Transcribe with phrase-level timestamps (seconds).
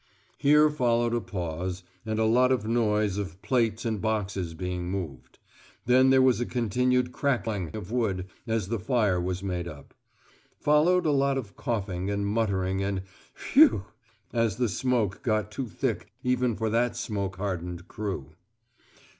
[0.39, 5.37] Here followed a pause, and a lot of noise of plates and boxes being moved.
[5.85, 9.93] Then there was a continued crackling of wood, as the fire was made up.
[10.59, 13.03] Followed a lot of coughing, and muttering, and
[13.35, 13.85] "Phew!"
[14.33, 18.31] as the smoke got too thick even for that smoke hardened crew.